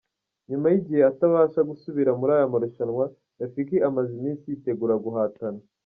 [0.49, 3.05] Nyuma y’igihe atabasha gusubira muri aya marushanwa,
[3.39, 5.61] Rafiki amaze iminsi yitegura guhatana.